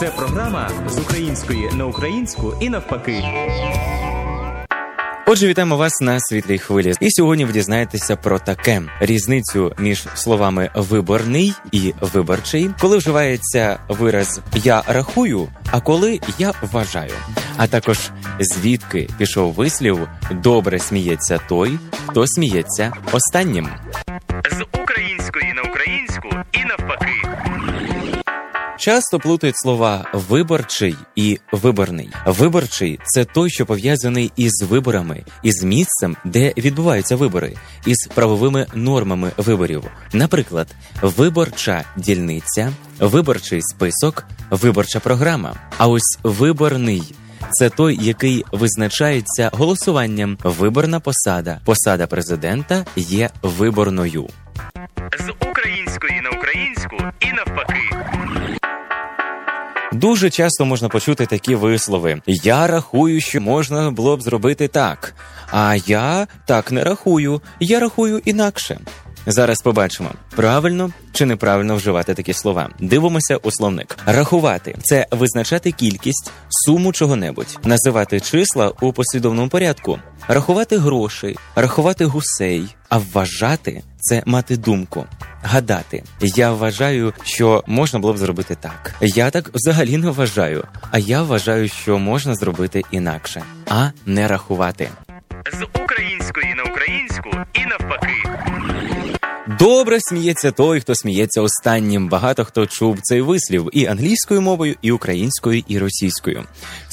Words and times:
Це 0.00 0.10
програма 0.10 0.70
з 0.88 0.98
української 0.98 1.70
на 1.72 1.86
українську 1.86 2.54
і 2.60 2.70
навпаки. 2.70 3.24
Отже, 5.26 5.48
вітаємо 5.48 5.76
вас 5.76 6.00
на 6.00 6.20
світлій 6.20 6.58
хвилі. 6.58 6.92
І 7.00 7.10
сьогодні 7.10 7.44
ви 7.44 7.52
дізнаєтеся 7.52 8.16
про 8.16 8.38
таке 8.38 8.82
різницю 9.00 9.72
між 9.78 10.06
словами 10.14 10.70
виборний 10.74 11.52
і 11.72 11.94
виборчий, 12.00 12.70
коли 12.80 12.98
вживається 12.98 13.78
вираз 13.88 14.40
я 14.54 14.82
рахую, 14.86 15.48
а 15.70 15.80
коли 15.80 16.20
я 16.38 16.52
вважаю. 16.62 17.12
А 17.56 17.66
також 17.66 18.10
звідки 18.40 19.08
пішов 19.18 19.52
вислів 19.52 20.08
добре 20.30 20.78
сміється 20.78 21.40
той, 21.48 21.78
хто 22.06 22.26
сміється 22.26 22.92
останнім. 23.12 23.68
З 24.50 24.64
української 24.82 25.52
на 25.52 25.62
українську 25.62 26.28
і 26.52 26.64
навпаки. 26.64 27.95
Часто 28.78 29.18
плутають 29.18 29.58
слова 29.58 30.04
виборчий 30.12 30.96
і 31.14 31.38
виборний. 31.52 32.10
Виборчий 32.26 33.00
це 33.04 33.24
той, 33.24 33.50
що 33.50 33.66
пов'язаний 33.66 34.32
із 34.36 34.62
виборами, 34.62 35.24
із 35.42 35.64
місцем, 35.64 36.16
де 36.24 36.52
відбуваються 36.56 37.16
вибори, 37.16 37.56
із 37.86 37.96
правовими 38.14 38.66
нормами 38.74 39.30
виборів. 39.36 39.84
Наприклад, 40.12 40.68
виборча 41.02 41.84
дільниця, 41.96 42.72
виборчий 43.00 43.62
список, 43.62 44.24
виборча 44.50 45.00
програма. 45.00 45.54
А 45.78 45.88
ось 45.88 46.18
виборний. 46.22 47.02
Це 47.50 47.70
той, 47.70 47.98
який 48.02 48.44
визначається 48.52 49.50
голосуванням. 49.52 50.38
Виборна 50.44 51.00
посада, 51.00 51.60
посада 51.64 52.06
президента 52.06 52.84
є 52.96 53.30
виборною. 53.42 54.28
З 55.18 55.48
української 55.48 56.20
на 56.20 56.30
українську 56.30 56.96
і 57.20 57.32
навпаки. 57.32 58.35
Дуже 59.96 60.30
часто 60.30 60.64
можна 60.64 60.88
почути 60.88 61.26
такі 61.26 61.54
вислови: 61.54 62.20
Я 62.26 62.66
рахую, 62.66 63.20
що 63.20 63.40
можна 63.40 63.90
було 63.90 64.16
б 64.16 64.22
зробити 64.22 64.68
так. 64.68 65.14
А 65.50 65.76
я 65.86 66.26
так 66.46 66.72
не 66.72 66.84
рахую, 66.84 67.40
я 67.60 67.80
рахую 67.80 68.22
інакше. 68.24 68.78
Зараз 69.26 69.60
побачимо, 69.60 70.10
правильно 70.36 70.90
чи 71.12 71.26
неправильно 71.26 71.76
вживати 71.76 72.14
такі 72.14 72.32
слова. 72.32 72.68
Дивимося 72.80 73.36
у 73.36 73.50
словник. 73.50 73.98
Рахувати 74.06 74.76
це 74.82 75.06
визначати 75.10 75.72
кількість, 75.72 76.30
суму 76.48 76.92
чого-небудь, 76.92 77.58
називати 77.64 78.20
числа 78.20 78.72
у 78.80 78.92
послідовному 78.92 79.48
порядку, 79.48 79.98
рахувати 80.28 80.78
грошей, 80.78 81.38
рахувати 81.54 82.04
гусей, 82.04 82.76
а 82.88 82.98
вважати 82.98 83.82
це 84.00 84.22
мати 84.26 84.56
думку. 84.56 85.04
Гадати, 85.48 86.02
я 86.20 86.52
вважаю, 86.52 87.12
що 87.22 87.64
можна 87.66 87.98
було 87.98 88.12
б 88.12 88.18
зробити 88.18 88.56
так. 88.60 88.94
Я 89.00 89.30
так 89.30 89.50
взагалі 89.54 89.96
не 89.96 90.10
вважаю. 90.10 90.64
А 90.90 90.98
я 90.98 91.22
вважаю, 91.22 91.68
що 91.68 91.98
можна 91.98 92.34
зробити 92.34 92.82
інакше, 92.90 93.42
а 93.68 93.90
не 94.06 94.28
рахувати. 94.28 94.88
З 95.52 95.80
української 95.82 96.54
на 96.54 96.62
українську 96.62 97.30
і 97.54 97.66
навпаки. 97.66 98.36
Добре 99.58 99.98
сміється 100.00 100.50
той, 100.50 100.80
хто 100.80 100.94
сміється 100.94 101.40
останнім. 101.40 102.08
Багато 102.08 102.44
хто 102.44 102.66
чув 102.66 102.98
цей 103.02 103.20
вислів 103.20 103.68
і 103.72 103.86
англійською 103.86 104.40
мовою, 104.40 104.74
і 104.82 104.92
українською, 104.92 105.62
і 105.68 105.78
російською. 105.78 106.44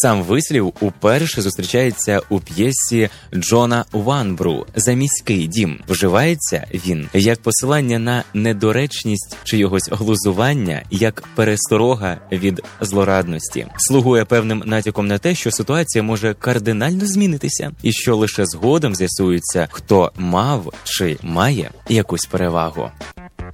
Сам 0.00 0.22
вислів 0.22 0.72
уперше 0.80 1.42
зустрічається 1.42 2.20
у 2.28 2.40
п'єсі 2.40 3.08
Джона 3.34 3.84
Ванбру 3.92 4.66
за 4.74 4.92
міський 4.92 5.46
дім. 5.46 5.80
Вживається 5.88 6.66
він 6.74 7.08
як 7.12 7.38
посилання 7.38 7.98
на 7.98 8.24
недоречність 8.34 9.36
чийогось 9.44 9.88
глузування, 9.92 10.82
як 10.90 11.24
пересторога 11.34 12.16
від 12.32 12.62
злорадності, 12.80 13.66
слугує 13.76 14.24
певним 14.24 14.62
натяком 14.66 15.06
на 15.06 15.18
те, 15.18 15.34
що 15.34 15.50
ситуація 15.50 16.02
може 16.02 16.34
кардинально 16.34 17.06
змінитися, 17.06 17.70
і 17.82 17.92
що 17.92 18.16
лише 18.16 18.46
згодом 18.46 18.94
з'ясується, 18.94 19.68
хто 19.70 20.12
мав 20.16 20.72
чи 20.84 21.16
має 21.22 21.70
якусь 21.88 22.26
перевагу. 22.26 22.90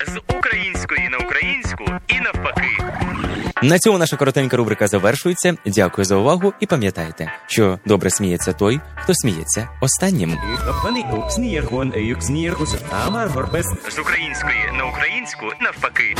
З 0.06 0.34
української 0.36 1.08
на 1.08 1.18
українську 1.18 1.84
і 2.08 2.20
навпаки. 2.20 3.43
На 3.64 3.78
цьому 3.78 3.98
наша 3.98 4.16
коротенька 4.16 4.56
рубрика 4.56 4.86
завершується. 4.86 5.56
Дякую 5.66 6.04
за 6.04 6.16
увагу 6.16 6.52
і 6.60 6.66
пам'ятайте, 6.66 7.32
що 7.46 7.78
добре 7.86 8.10
сміється 8.10 8.52
той, 8.52 8.80
хто 8.94 9.14
сміється 9.14 9.68
останнім. 9.80 10.38
З 13.90 13.98
української 13.98 14.72
на 14.78 14.84
українську 14.84 15.46
навпаки. 15.60 16.14